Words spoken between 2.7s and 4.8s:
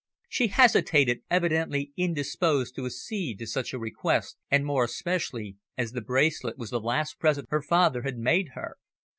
to accede to such a request and